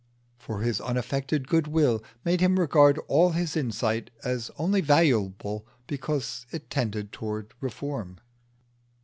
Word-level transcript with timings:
For 0.39 0.61
his 0.61 0.81
unaffected 0.81 1.47
goodwill 1.47 2.03
made 2.25 2.41
him 2.41 2.59
regard 2.59 2.97
all 3.07 3.33
his 3.33 3.55
insight 3.55 4.09
as 4.23 4.49
only 4.57 4.81
valuable 4.81 5.67
because 5.85 6.47
it 6.49 6.71
tended 6.71 7.11
towards 7.11 7.51
reform. 7.61 8.17